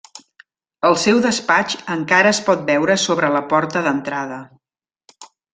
El 0.89 0.95
seu 1.01 1.19
despatx 1.25 1.77
encara 1.97 2.33
es 2.37 2.41
pot 2.49 2.65
veure 2.71 2.97
sobre 3.05 3.31
la 3.39 3.45
porta 3.55 3.87
d'entrada. 3.89 4.45